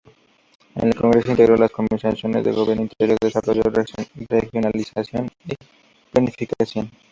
En 0.77 0.87
el 0.87 0.95
Congreso, 0.95 1.29
integró 1.29 1.55
las 1.57 1.69
comisiones 1.69 2.43
de 2.43 2.51
Gobierno 2.51 2.81
Interior, 2.81 3.19
Desarrollo, 3.21 3.61
Regionalización 4.31 5.27
y 5.45 5.53
Planificación. 6.11 6.89